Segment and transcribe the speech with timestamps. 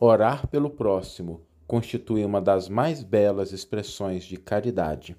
[0.00, 5.16] Orar pelo próximo constitui uma das mais belas expressões de caridade.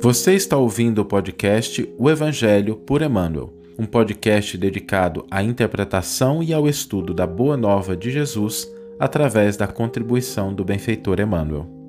[0.00, 6.52] Você está ouvindo o podcast O Evangelho por Emmanuel, um podcast dedicado à interpretação e
[6.52, 11.83] ao estudo da Boa Nova de Jesus através da contribuição do benfeitor Emmanuel.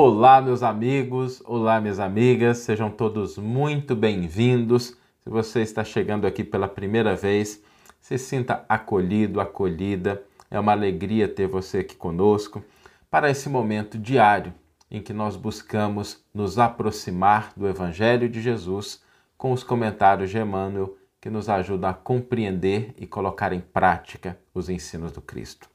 [0.00, 4.96] Olá, meus amigos, olá, minhas amigas, sejam todos muito bem-vindos.
[5.18, 7.60] Se você está chegando aqui pela primeira vez,
[8.00, 10.22] se sinta acolhido, acolhida.
[10.48, 12.62] É uma alegria ter você aqui conosco
[13.10, 14.54] para esse momento diário
[14.88, 19.02] em que nós buscamos nos aproximar do Evangelho de Jesus
[19.36, 24.68] com os comentários de Emmanuel que nos ajudam a compreender e colocar em prática os
[24.68, 25.68] ensinos do Cristo.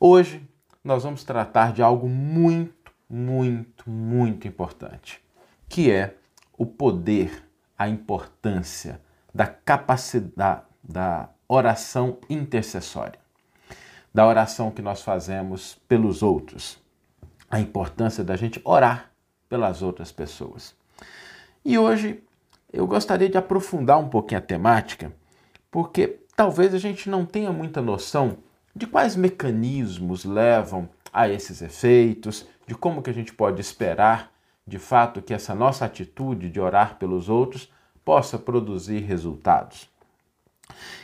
[0.00, 0.42] Hoje
[0.82, 2.73] nós vamos tratar de algo muito
[3.08, 5.22] muito, muito importante,
[5.68, 6.16] que é
[6.56, 7.44] o poder,
[7.76, 9.00] a importância
[9.32, 13.18] da capacidade da oração intercessória,
[14.12, 16.78] da oração que nós fazemos pelos outros,
[17.50, 19.10] a importância da gente orar
[19.48, 20.74] pelas outras pessoas.
[21.64, 22.22] E hoje
[22.72, 25.12] eu gostaria de aprofundar um pouquinho a temática,
[25.70, 28.38] porque talvez a gente não tenha muita noção
[28.74, 34.32] de quais mecanismos levam a esses efeitos, de como que a gente pode esperar,
[34.66, 37.72] de fato, que essa nossa atitude de orar pelos outros
[38.04, 39.88] possa produzir resultados.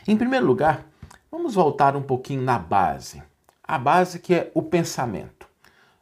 [0.05, 0.85] Em primeiro lugar,
[1.31, 3.23] vamos voltar um pouquinho na base.
[3.63, 5.47] A base que é o pensamento.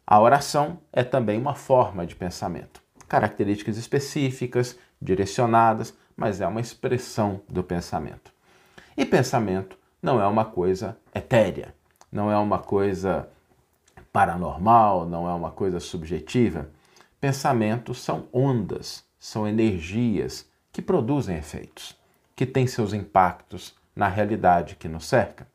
[0.07, 2.81] A oração é também uma forma de pensamento.
[3.07, 8.33] Características específicas, direcionadas, mas é uma expressão do pensamento.
[8.97, 11.75] E pensamento não é uma coisa etérea,
[12.11, 13.29] não é uma coisa
[14.11, 16.69] paranormal, não é uma coisa subjetiva.
[17.19, 21.97] Pensamentos são ondas, são energias que produzem efeitos,
[22.35, 25.47] que têm seus impactos na realidade que nos cerca.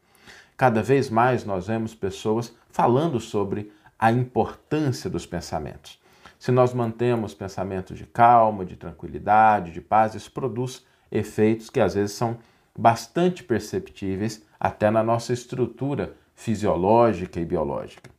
[0.57, 5.98] Cada vez mais nós vemos pessoas falando sobre a importância dos pensamentos.
[6.39, 11.95] Se nós mantemos pensamentos de calma, de tranquilidade, de paz, isso produz efeitos que às
[11.95, 12.37] vezes são
[12.79, 18.11] bastante perceptíveis até na nossa estrutura fisiológica e biológica.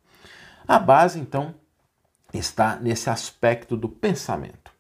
[0.68, 1.54] A base, então,
[2.34, 4.72] está nesse aspecto do pensamento.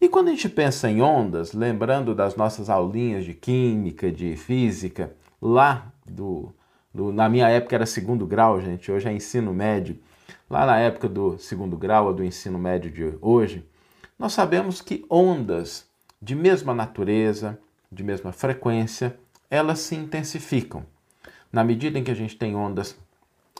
[0.00, 5.14] E quando a gente pensa em ondas, lembrando das nossas aulinhas de química, de física,
[5.40, 6.54] lá do,
[6.92, 9.98] do, na minha época era segundo grau, gente, hoje é ensino médio.
[10.48, 13.64] Lá na época do segundo grau ou do ensino médio de hoje,
[14.18, 15.86] nós sabemos que ondas
[16.20, 17.58] de mesma natureza,
[17.92, 19.18] de mesma frequência,
[19.50, 20.84] elas se intensificam.
[21.52, 22.96] Na medida em que a gente tem ondas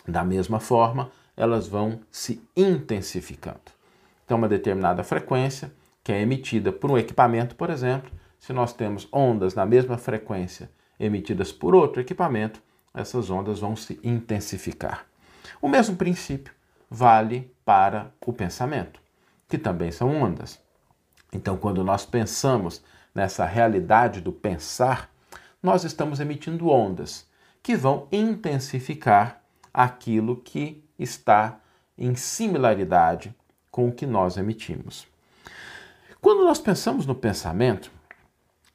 [0.06, 1.10] da mesma forma,
[1.40, 3.72] elas vão se intensificando.
[4.24, 5.72] Então, uma determinada frequência
[6.04, 10.70] que é emitida por um equipamento, por exemplo, se nós temos ondas na mesma frequência
[10.98, 12.62] emitidas por outro equipamento,
[12.92, 15.06] essas ondas vão se intensificar.
[15.62, 16.52] O mesmo princípio
[16.90, 19.00] vale para o pensamento,
[19.48, 20.60] que também são ondas.
[21.32, 22.84] Então, quando nós pensamos
[23.14, 25.10] nessa realidade do pensar,
[25.62, 27.26] nós estamos emitindo ondas
[27.62, 31.60] que vão intensificar aquilo que está
[31.96, 33.34] em similaridade
[33.70, 35.06] com o que nós emitimos.
[36.20, 37.90] Quando nós pensamos no pensamento,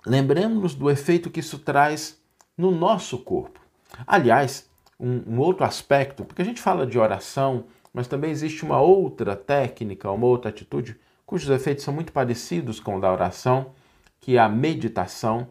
[0.06, 2.20] lembremos-nos do efeito que isso traz
[2.58, 3.60] no nosso corpo.
[4.08, 4.70] Aliás,
[5.00, 9.36] um, um, outro aspecto, porque a gente fala de oração, mas também existe uma outra
[9.36, 13.72] técnica, uma outra atitude, cujos efeitos são muito parecidos com o da oração,
[14.20, 15.48] que é a meditação.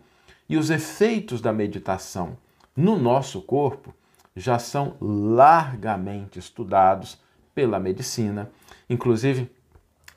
[0.49, 2.37] E os efeitos da meditação
[2.77, 3.95] no nosso corpo
[4.37, 7.21] já são largamente estudados
[7.55, 8.51] pela medicina.
[8.91, 9.51] Inclusive,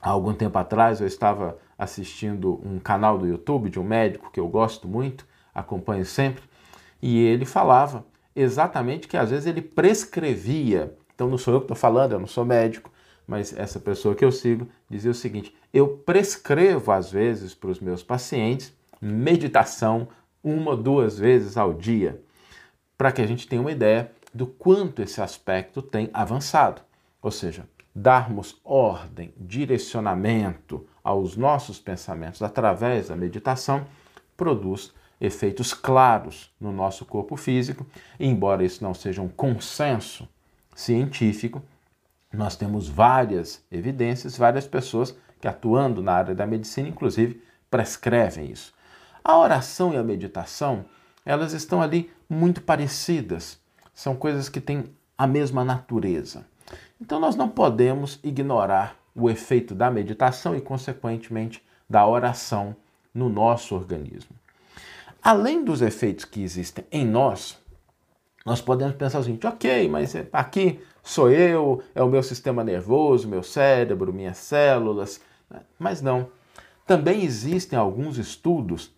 [0.02, 4.40] há algum tempo atrás eu estava assistindo um canal do YouTube de um médico que
[4.40, 5.24] eu gosto muito,
[5.54, 6.42] acompanho sempre,
[7.00, 10.96] e ele falava exatamente que às vezes ele prescrevia.
[11.14, 12.90] Então não sou eu que estou falando, eu não sou médico,
[13.26, 17.78] mas essa pessoa que eu sigo dizia o seguinte: eu prescrevo às vezes para os
[17.78, 20.08] meus pacientes meditação
[20.42, 22.20] uma, duas vezes ao dia
[22.98, 26.82] para que a gente tenha uma ideia do quanto esse aspecto tem avançado.
[27.22, 33.86] Ou seja, darmos ordem, direcionamento aos nossos pensamentos através da meditação
[34.36, 37.86] produz efeitos claros no nosso corpo físico,
[38.20, 40.28] e embora isso não seja um consenso
[40.74, 41.62] científico,
[42.32, 48.72] nós temos várias evidências, várias pessoas que atuando na área da medicina, inclusive, prescrevem isso.
[49.24, 50.84] A oração e a meditação
[51.24, 53.58] elas estão ali muito parecidas.
[53.94, 54.84] São coisas que têm
[55.16, 56.46] a mesma natureza.
[57.00, 62.76] Então nós não podemos ignorar o efeito da meditação e, consequentemente, da oração
[63.12, 64.36] no nosso organismo.
[65.22, 67.58] Além dos efeitos que existem em nós,
[68.46, 73.28] nós podemos pensar o seguinte: ok, mas aqui sou eu, é o meu sistema nervoso,
[73.28, 75.20] meu cérebro, minhas células.
[75.78, 76.28] Mas não.
[76.86, 78.90] Também existem alguns estudos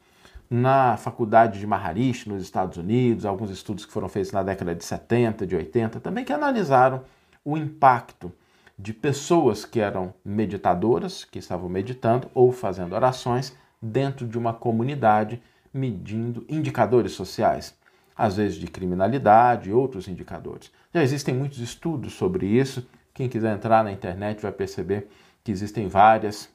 [0.50, 4.84] na faculdade de Maharishi, nos Estados Unidos, alguns estudos que foram feitos na década de
[4.84, 7.04] 70, de 80, também que analisaram
[7.44, 8.32] o impacto
[8.76, 15.40] de pessoas que eram meditadoras, que estavam meditando ou fazendo orações dentro de uma comunidade,
[15.72, 17.78] medindo indicadores sociais,
[18.16, 20.72] às vezes de criminalidade e outros indicadores.
[20.92, 22.86] Já existem muitos estudos sobre isso.
[23.14, 25.08] Quem quiser entrar na internet vai perceber
[25.44, 26.48] que existem várias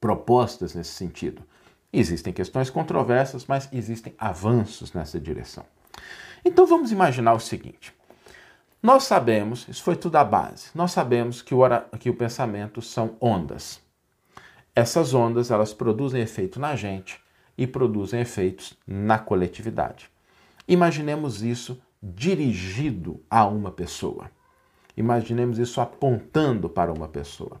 [0.00, 1.42] propostas nesse sentido.
[1.92, 5.64] Existem questões controversas, mas existem avanços nessa direção.
[6.44, 7.92] Então vamos imaginar o seguinte:
[8.82, 11.60] nós sabemos, isso foi tudo a base, nós sabemos que o,
[11.98, 13.80] que o pensamento são ondas.
[14.74, 17.20] Essas ondas elas produzem efeito na gente
[17.58, 20.08] e produzem efeitos na coletividade.
[20.66, 24.30] Imaginemos isso dirigido a uma pessoa.
[24.96, 27.60] Imaginemos isso apontando para uma pessoa.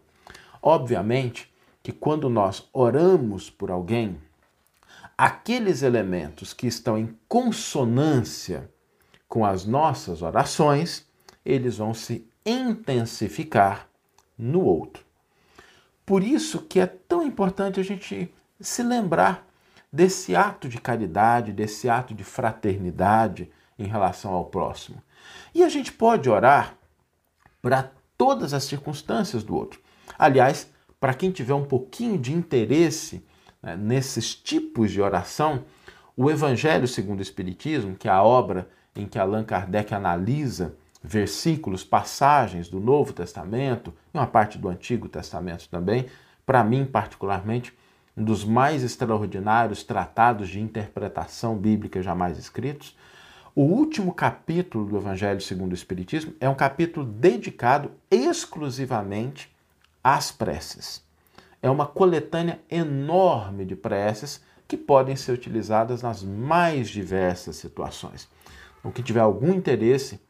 [0.62, 1.49] Obviamente
[1.82, 4.20] que quando nós oramos por alguém,
[5.16, 8.70] aqueles elementos que estão em consonância
[9.28, 11.06] com as nossas orações,
[11.44, 13.88] eles vão se intensificar
[14.36, 15.04] no outro.
[16.04, 19.46] Por isso que é tão importante a gente se lembrar
[19.92, 25.02] desse ato de caridade, desse ato de fraternidade em relação ao próximo.
[25.54, 26.76] E a gente pode orar
[27.62, 29.80] para todas as circunstâncias do outro.
[30.18, 33.24] Aliás, para quem tiver um pouquinho de interesse
[33.62, 35.64] né, nesses tipos de oração,
[36.14, 41.82] o Evangelho segundo o Espiritismo, que é a obra em que Allan Kardec analisa versículos,
[41.82, 46.06] passagens do Novo Testamento e uma parte do Antigo Testamento também,
[46.44, 47.72] para mim particularmente,
[48.14, 52.94] um dos mais extraordinários tratados de interpretação bíblica jamais escritos.
[53.54, 59.50] O último capítulo do Evangelho segundo o Espiritismo é um capítulo dedicado exclusivamente
[60.02, 61.02] às preces.
[61.62, 68.28] É uma coletânea enorme de preces que podem ser utilizadas nas mais diversas situações.
[68.82, 70.20] O que tiver algum interesse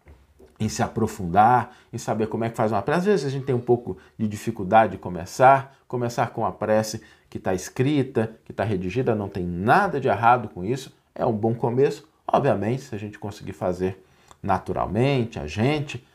[0.61, 3.01] em se aprofundar, em saber como é que faz uma prece.
[3.01, 7.01] Às vezes a gente tem um pouco de dificuldade de começar, começar com a prece
[7.31, 11.33] que está escrita, que está redigida, não tem nada de errado com isso, é um
[11.33, 12.07] bom começo.
[12.27, 14.05] Obviamente, se a gente conseguir fazer
[14.43, 16.07] naturalmente, a gente,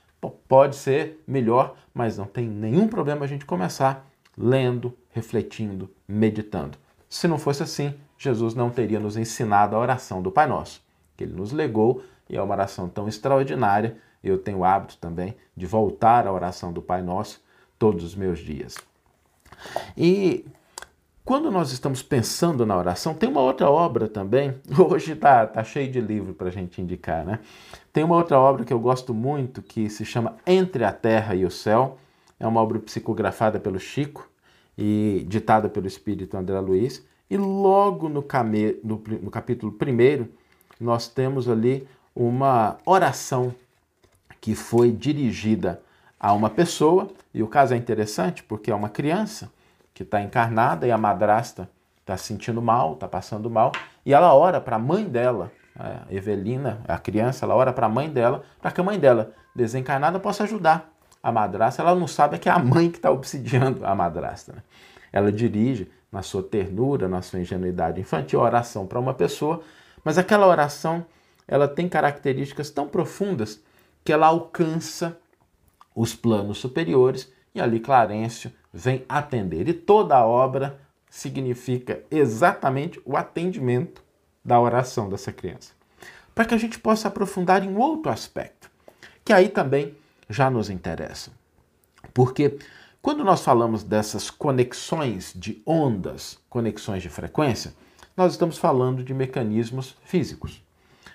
[0.47, 4.07] pode ser melhor, mas não tem nenhum problema a gente começar
[4.37, 6.77] lendo, refletindo, meditando.
[7.09, 10.81] Se não fosse assim, Jesus não teria nos ensinado a oração do Pai Nosso,
[11.15, 15.35] que ele nos legou e é uma oração tão extraordinária eu tenho o hábito também
[15.55, 17.43] de voltar à oração do Pai Nosso
[17.77, 18.75] todos os meus dias.
[19.95, 20.45] E
[21.25, 24.53] quando nós estamos pensando na oração, tem uma outra obra também.
[24.77, 27.39] Hoje está tá cheio de livro para a gente indicar, né?
[27.91, 31.43] Tem uma outra obra que eu gosto muito que se chama Entre a Terra e
[31.43, 31.97] o Céu.
[32.39, 34.29] É uma obra psicografada pelo Chico
[34.77, 37.03] e ditada pelo espírito André Luiz.
[37.27, 38.77] E logo no, came...
[38.83, 40.27] no, no capítulo 1,
[40.79, 43.55] nós temos ali uma oração
[44.39, 45.81] que foi dirigida
[46.19, 49.51] a uma pessoa, e o caso é interessante porque é uma criança
[49.95, 51.69] que está encarnada e a madrasta
[52.01, 53.71] está se sentindo mal, está passando mal,
[54.05, 57.89] e ela ora para a mãe dela, a Evelina, a criança, ela ora para a
[57.89, 60.91] mãe dela, para que a mãe dela, desencarnada, possa ajudar
[61.23, 61.81] a madrasta.
[61.81, 64.53] Ela não sabe que é a mãe que está obsidiando a madrasta.
[64.53, 64.61] Né?
[65.11, 69.61] Ela dirige, na sua ternura, na sua ingenuidade infantil, a oração para uma pessoa,
[70.03, 71.05] mas aquela oração
[71.47, 73.61] ela tem características tão profundas
[74.03, 75.17] que ela alcança
[75.95, 79.67] os planos superiores e ali Clarencio vem atender.
[79.67, 84.03] E toda a obra significa exatamente o atendimento
[84.43, 85.73] da oração dessa criança.
[86.35, 88.69] Para que a gente possa aprofundar em outro aspecto,
[89.23, 89.95] que aí também
[90.29, 91.31] já nos interessa.
[92.13, 92.59] Porque
[93.01, 97.73] quando nós falamos dessas conexões de ondas, conexões de frequência,
[98.17, 100.61] nós estamos falando de mecanismos físicos.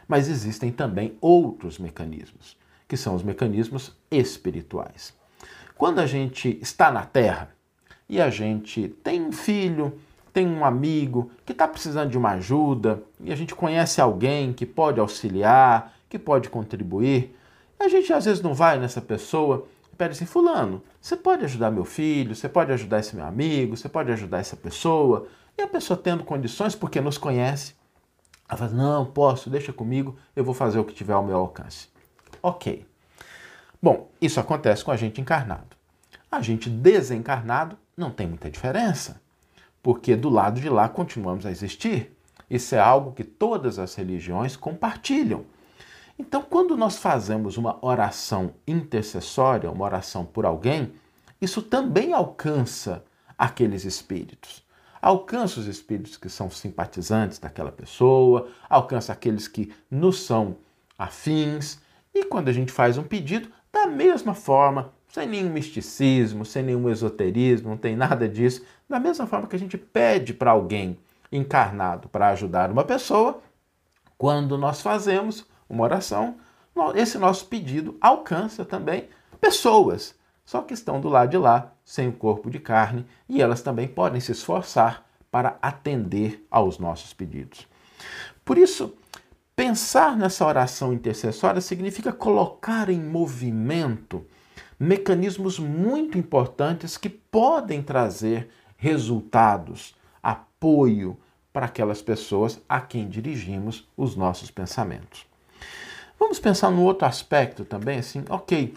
[0.09, 2.59] Mas existem também outros mecanismos
[2.90, 5.14] que são os mecanismos espirituais.
[5.80, 7.49] Quando a gente está na Terra
[8.06, 9.99] e a gente tem um filho,
[10.30, 14.66] tem um amigo que está precisando de uma ajuda e a gente conhece alguém que
[14.66, 17.34] pode auxiliar, que pode contribuir,
[17.78, 21.70] a gente às vezes não vai nessa pessoa e pede assim: Fulano, você pode ajudar
[21.70, 25.28] meu filho, você pode ajudar esse meu amigo, você pode ajudar essa pessoa.
[25.56, 27.75] E a pessoa tendo condições, porque nos conhece,
[28.46, 31.88] ela fala: Não, posso, deixa comigo, eu vou fazer o que tiver ao meu alcance.
[32.42, 32.89] Ok.
[33.82, 35.76] Bom, isso acontece com a gente encarnado.
[36.30, 39.20] A gente desencarnado não tem muita diferença,
[39.82, 42.14] porque do lado de lá continuamos a existir.
[42.49, 45.44] Isso é algo que todas as religiões compartilham.
[46.18, 50.92] Então, quando nós fazemos uma oração intercessória, uma oração por alguém,
[51.40, 53.02] isso também alcança
[53.38, 54.62] aqueles espíritos.
[55.00, 60.58] Alcança os espíritos que são simpatizantes daquela pessoa, alcança aqueles que nos são
[60.99, 61.80] afins.
[62.14, 66.89] E quando a gente faz um pedido, da mesma forma, sem nenhum misticismo, sem nenhum
[66.89, 68.65] esoterismo, não tem nada disso.
[68.89, 70.99] Da mesma forma que a gente pede para alguém
[71.33, 73.41] encarnado para ajudar uma pessoa,
[74.19, 76.37] quando nós fazemos uma oração,
[76.95, 79.09] esse nosso pedido alcança também
[79.41, 83.62] pessoas, só que estão do lado de lá, sem o corpo de carne, e elas
[83.62, 87.67] também podem se esforçar para atender aos nossos pedidos.
[88.45, 88.95] Por isso,
[89.61, 94.25] pensar nessa oração intercessória significa colocar em movimento
[94.79, 98.49] mecanismos muito importantes que podem trazer
[98.79, 101.14] resultados, apoio
[101.52, 105.26] para aquelas pessoas a quem dirigimos os nossos pensamentos.
[106.19, 108.73] Vamos pensar no outro aspecto também, assim, ok,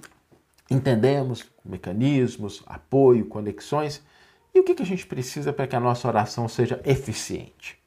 [0.69, 4.03] entendemos mecanismos, apoio, conexões,
[4.53, 7.81] e o que, que a gente precisa para que a nossa oração seja eficiente,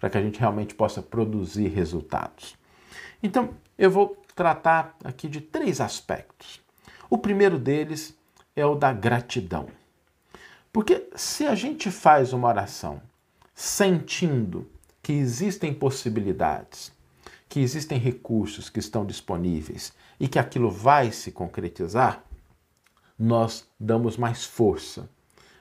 [0.00, 2.56] para que a gente realmente possa produzir resultados.
[3.22, 6.60] Então, eu vou tratar aqui de três aspectos.
[7.10, 8.16] O primeiro deles
[8.56, 9.68] é o da gratidão.
[10.72, 13.02] Porque se a gente faz uma oração
[13.54, 14.66] sentindo
[15.02, 16.92] que existem possibilidades,
[17.48, 22.24] que existem recursos que estão disponíveis e que aquilo vai se concretizar,
[23.18, 25.10] nós damos mais força,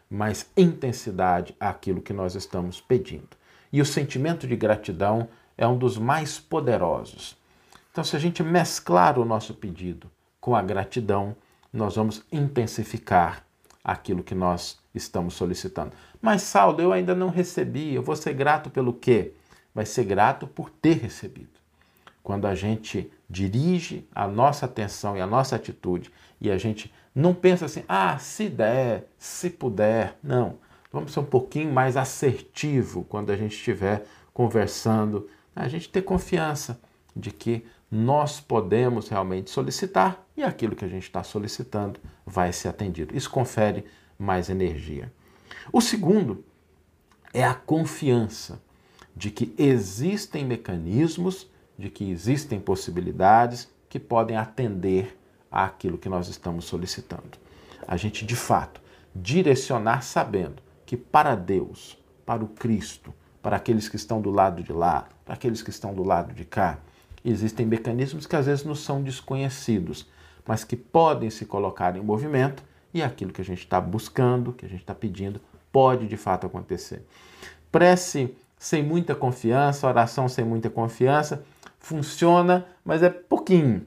[0.10, 3.39] mais intensidade àquilo que nós estamos pedindo.
[3.72, 7.38] E o sentimento de gratidão é um dos mais poderosos.
[7.92, 10.10] Então, se a gente mesclar o nosso pedido
[10.40, 11.36] com a gratidão,
[11.72, 13.44] nós vamos intensificar
[13.84, 15.92] aquilo que nós estamos solicitando.
[16.22, 19.34] Mas, Saulo, eu ainda não recebi, eu vou ser grato pelo quê?
[19.74, 21.60] Vai ser grato por ter recebido.
[22.24, 27.34] Quando a gente dirige a nossa atenção e a nossa atitude e a gente não
[27.34, 30.18] pensa assim, ah, se der, se puder.
[30.24, 30.58] Não.
[30.92, 35.30] Vamos ser um pouquinho mais assertivo quando a gente estiver conversando.
[35.56, 36.82] A gente ter confiança
[37.16, 42.70] de que nós podemos realmente solicitar e aquilo que a gente está solicitando vai ser
[42.70, 43.16] atendido.
[43.16, 43.86] Isso confere
[44.18, 45.14] mais energia.
[45.72, 46.44] O segundo
[47.34, 48.60] é a confiança
[49.16, 55.16] de que existem mecanismos, de que existem possibilidades que podem atender
[55.52, 57.38] àquilo que nós estamos solicitando.
[57.88, 58.82] A gente, de fato,
[59.16, 64.74] direcionar sabendo que para Deus, para o Cristo, para aqueles que estão do lado de
[64.74, 66.80] lá, para aqueles que estão do lado de cá,
[67.24, 70.10] existem mecanismos que às vezes nos são desconhecidos,
[70.48, 74.66] mas que podem se colocar em movimento e aquilo que a gente está buscando, que
[74.66, 75.40] a gente está pedindo,
[75.72, 77.06] pode de fato acontecer.
[77.72, 81.44] Prece sem muita confiança, oração sem muita confiança,
[81.80, 83.86] funciona, mas é pouquinho,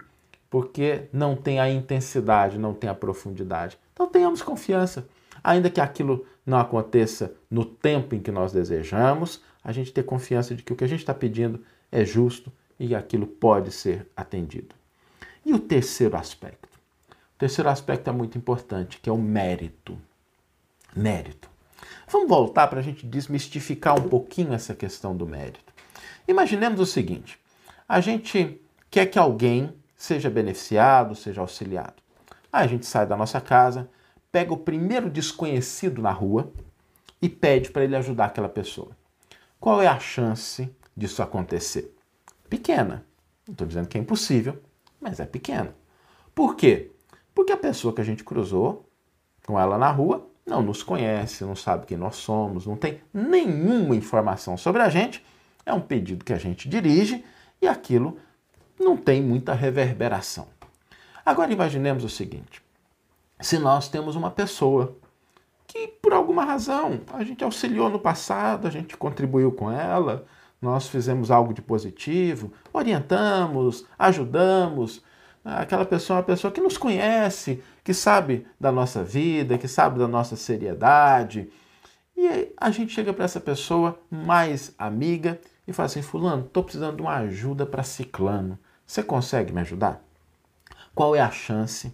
[0.49, 3.77] porque não tem a intensidade, não tem a profundidade.
[3.93, 5.05] Então tenhamos confiança,
[5.43, 10.55] ainda que aquilo não aconteça no tempo em que nós desejamos, a gente ter confiança
[10.55, 14.75] de que o que a gente está pedindo é justo, e aquilo pode ser atendido.
[15.45, 16.69] E o terceiro aspecto?
[17.37, 19.97] O terceiro aspecto é muito importante, que é o mérito.
[20.95, 21.49] Mérito.
[22.09, 25.73] Vamos voltar para a gente desmistificar um pouquinho essa questão do mérito.
[26.27, 27.39] Imaginemos o seguinte:
[27.89, 32.03] a gente quer que alguém seja beneficiado, seja auxiliado.
[32.53, 33.89] Aí a gente sai da nossa casa,
[34.33, 36.51] pega o primeiro desconhecido na rua
[37.21, 38.91] e pede para ele ajudar aquela pessoa.
[39.61, 41.95] Qual é a chance disso acontecer?
[42.53, 43.03] pequena.
[43.47, 44.61] Não estou dizendo que é impossível,
[45.01, 45.75] mas é pequena.
[46.35, 46.91] Por quê?
[47.35, 48.87] Porque a pessoa que a gente cruzou
[49.47, 53.97] com ela na rua não nos conhece, não sabe quem nós somos, não tem nenhuma
[53.97, 55.25] informação sobre a gente.
[55.65, 57.25] É um pedido que a gente dirige
[57.61, 58.19] e aquilo
[58.79, 60.47] não tem muita reverberação.
[61.25, 62.62] Agora imaginemos o seguinte:
[63.43, 64.97] se nós temos uma pessoa
[65.67, 70.25] que por alguma razão a gente auxiliou no passado, a gente contribuiu com ela,
[70.61, 75.03] nós fizemos algo de positivo, orientamos, ajudamos.
[75.45, 79.99] Aquela pessoa é uma pessoa que nos conhece, que sabe da nossa vida, que sabe
[79.99, 81.51] da nossa seriedade.
[82.17, 86.97] E a gente chega para essa pessoa mais amiga e fala assim: Fulano, estou precisando
[86.97, 88.57] de uma ajuda para Ciclano.
[88.87, 90.01] Você consegue me ajudar?
[90.95, 91.93] Qual é a chance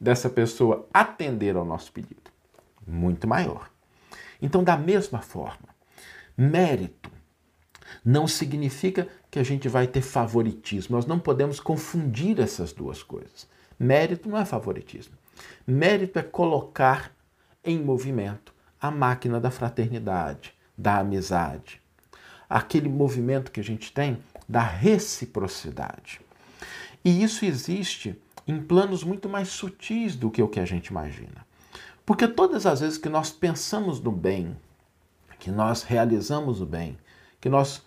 [0.00, 2.30] dessa pessoa atender ao nosso pedido?
[2.86, 3.70] Muito maior.
[4.40, 5.68] Então, da mesma forma,
[6.36, 7.10] mérito
[8.04, 10.96] não significa que a gente vai ter favoritismo.
[10.96, 13.46] Nós não podemos confundir essas duas coisas.
[13.78, 15.14] Mérito não é favoritismo.
[15.66, 17.12] Mérito é colocar
[17.64, 21.80] em movimento a máquina da fraternidade, da amizade,
[22.48, 26.20] aquele movimento que a gente tem da reciprocidade.
[27.04, 31.46] E isso existe em planos muito mais sutis do que o que a gente imagina.
[32.04, 34.56] Porque todas as vezes que nós pensamos no bem,
[35.38, 36.98] que nós realizamos o bem,
[37.40, 37.84] que nós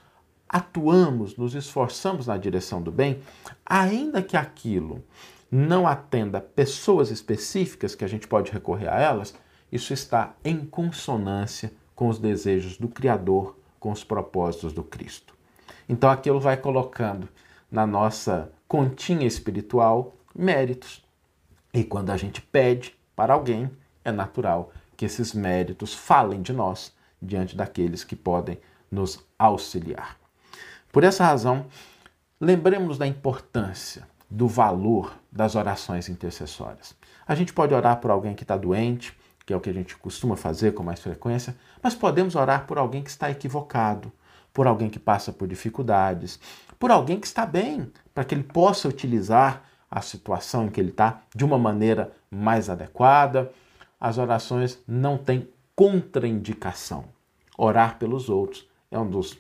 [0.48, 3.22] atuamos, nos esforçamos na direção do bem,
[3.66, 5.04] ainda que aquilo
[5.52, 9.36] não atenda pessoas específicas que a gente pode recorrer a elas,
[9.72, 15.34] isso está em consonância com os desejos do Criador, com os propósitos do Cristo.
[15.88, 17.28] Então aquilo vai colocando
[17.72, 21.04] na nossa continha espiritual méritos.
[21.74, 23.70] E quando a gente pede para alguém,
[24.04, 28.60] é natural que esses méritos falem de nós diante daqueles que podem
[28.92, 30.18] nos auxiliar.
[30.92, 31.66] Por essa razão,
[32.40, 36.96] lembremos da importância, do valor das orações intercessórias.
[37.26, 39.98] A gente pode orar por alguém que está doente, que é o que a gente
[39.98, 44.12] costuma fazer com mais frequência, mas podemos orar por alguém que está equivocado,
[44.54, 46.40] por alguém que passa por dificuldades,
[46.78, 49.64] por alguém que está bem, para que ele possa utilizar
[49.94, 53.52] a situação em que ele está de uma maneira mais adequada.
[54.00, 57.06] As orações não têm contraindicação.
[57.56, 59.38] Orar pelos outros é um dos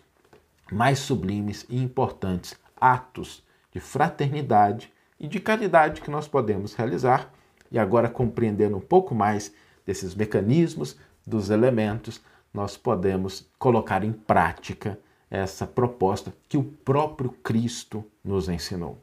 [0.71, 7.33] mais sublimes e importantes atos de fraternidade e de caridade que nós podemos realizar.
[7.71, 9.51] E agora, compreendendo um pouco mais
[9.83, 10.95] desses mecanismos,
[11.25, 12.21] dos elementos,
[12.53, 14.99] nós podemos colocar em prática
[15.31, 18.99] essa proposta que o próprio Cristo nos ensinou.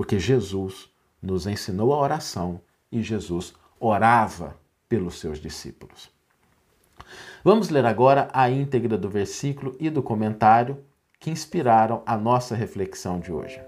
[0.00, 0.88] Porque Jesus
[1.20, 4.56] nos ensinou a oração e Jesus orava
[4.88, 6.10] pelos seus discípulos.
[7.44, 10.82] Vamos ler agora a íntegra do versículo e do comentário
[11.18, 13.60] que inspiraram a nossa reflexão de hoje.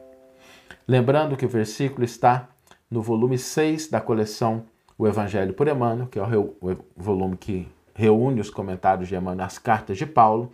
[0.88, 2.48] Lembrando que o versículo está
[2.90, 4.64] no volume 6 da coleção
[4.96, 6.56] O Evangelho por Emmanuel, que é o
[6.96, 10.50] volume que reúne os comentários de Emmanuel às cartas de Paulo,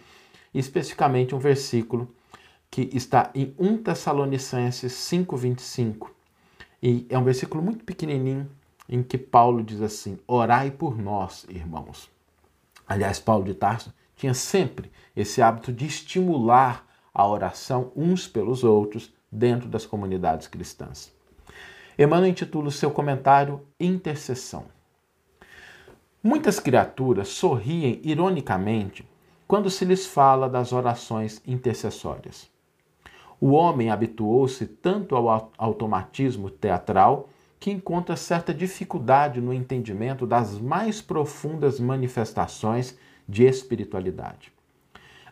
[0.52, 2.12] especificamente um versículo
[2.70, 6.10] que está em 1 Tessalonicenses 5:25.
[6.82, 8.49] E é um versículo muito pequenininho
[8.88, 12.10] em que Paulo diz assim: "Orai por nós, irmãos".
[12.86, 19.12] Aliás, Paulo de Tarso tinha sempre esse hábito de estimular a oração uns pelos outros
[19.30, 21.12] dentro das comunidades cristãs.
[21.99, 24.66] Emmanuel intitula o seu comentário Intercessão.
[26.23, 29.04] Muitas criaturas sorriem ironicamente
[29.47, 32.49] quando se lhes fala das orações intercessórias.
[33.40, 37.28] O homem habituou-se tanto ao automatismo teatral
[37.60, 42.98] que encontra certa dificuldade no entendimento das mais profundas manifestações
[43.28, 44.52] de espiritualidade.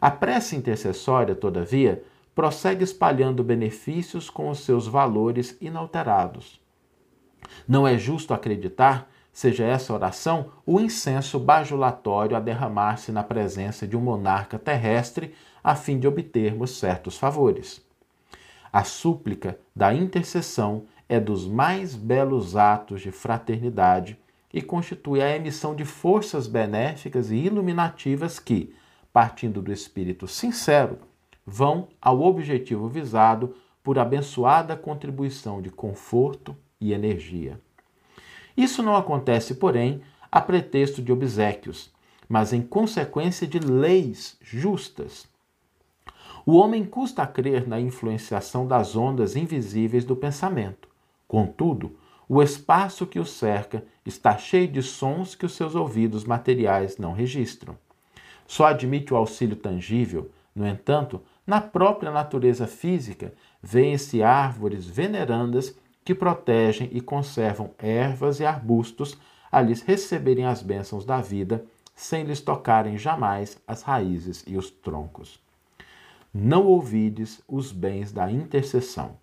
[0.00, 2.02] A prece intercessória, todavia,
[2.34, 6.60] prossegue espalhando benefícios com os seus valores inalterados.
[7.66, 13.94] Não é justo acreditar seja essa oração o incenso bajulatório a derramar-se na presença de
[13.94, 17.85] um monarca terrestre a fim de obtermos certos favores.
[18.76, 24.18] A súplica da intercessão é dos mais belos atos de fraternidade
[24.52, 28.74] e constitui a emissão de forças benéficas e iluminativas que,
[29.14, 30.98] partindo do espírito sincero,
[31.46, 37.58] vão ao objetivo visado por abençoada contribuição de conforto e energia.
[38.54, 41.90] Isso não acontece, porém, a pretexto de obsequios,
[42.28, 45.26] mas em consequência de leis justas.
[46.48, 50.88] O homem custa a crer na influenciação das ondas invisíveis do pensamento.
[51.26, 56.98] Contudo, o espaço que o cerca está cheio de sons que os seus ouvidos materiais
[56.98, 57.76] não registram.
[58.46, 66.14] Só admite o auxílio tangível, no entanto, na própria natureza física, vêem-se árvores venerandas que
[66.14, 69.18] protegem e conservam ervas e arbustos
[69.50, 74.70] a lhes receberem as bênçãos da vida, sem lhes tocarem jamais as raízes e os
[74.70, 75.44] troncos.
[76.38, 79.16] Não ouvides os bens da intercessão.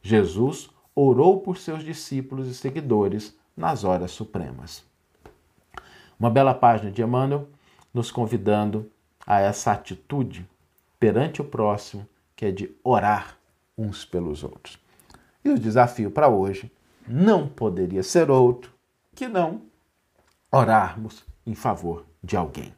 [0.00, 4.82] Jesus orou por seus discípulos e seguidores nas horas supremas.
[6.18, 7.46] Uma bela página de Emmanuel
[7.92, 8.90] nos convidando
[9.26, 10.48] a essa atitude
[10.98, 13.36] perante o próximo, que é de orar
[13.76, 14.78] uns pelos outros.
[15.44, 16.72] E o desafio para hoje
[17.06, 18.72] não poderia ser outro
[19.14, 19.60] que não
[20.50, 22.72] orarmos em favor de alguém.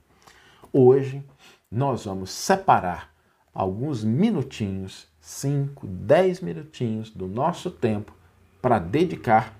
[0.73, 1.23] Hoje
[1.71, 3.17] nós vamos separar
[3.55, 8.15] alguns minutinhos, 5, 10 minutinhos do nosso tempo
[8.61, 9.57] para dedicar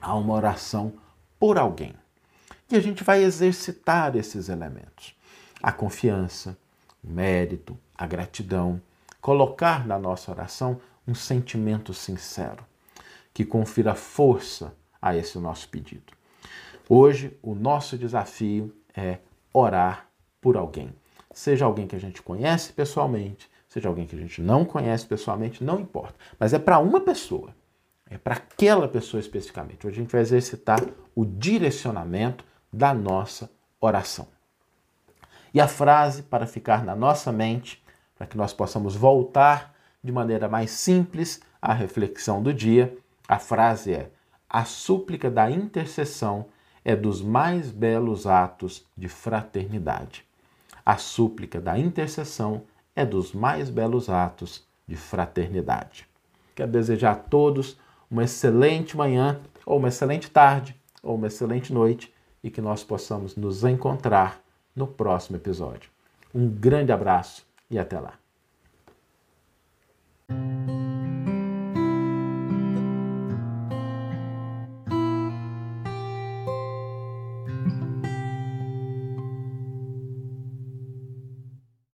[0.00, 0.94] a uma oração
[1.38, 1.94] por alguém.
[2.70, 5.14] E a gente vai exercitar esses elementos:
[5.62, 6.58] a confiança,
[7.02, 8.80] o mérito, a gratidão,
[9.20, 12.64] colocar na nossa oração um sentimento sincero
[13.32, 16.14] que confira força a esse nosso pedido.
[16.88, 19.18] Hoje, o nosso desafio é
[19.52, 20.08] orar
[20.40, 20.94] por alguém.
[21.36, 25.62] Seja alguém que a gente conhece pessoalmente, seja alguém que a gente não conhece pessoalmente,
[25.62, 26.14] não importa.
[26.40, 27.54] Mas é para uma pessoa,
[28.08, 29.86] é para aquela pessoa especificamente.
[29.86, 30.80] Hoje a gente vai exercitar
[31.14, 34.26] o direcionamento da nossa oração.
[35.52, 37.84] E a frase para ficar na nossa mente,
[38.16, 42.96] para que nós possamos voltar de maneira mais simples à reflexão do dia,
[43.28, 44.10] a frase é:
[44.48, 46.46] A súplica da intercessão
[46.82, 50.25] é dos mais belos atos de fraternidade.
[50.86, 52.62] A súplica da intercessão
[52.94, 56.08] é dos mais belos atos de fraternidade.
[56.54, 57.76] Quero desejar a todos
[58.08, 63.34] uma excelente manhã, ou uma excelente tarde, ou uma excelente noite e que nós possamos
[63.34, 64.40] nos encontrar
[64.76, 65.90] no próximo episódio.
[66.32, 68.14] Um grande abraço e até lá!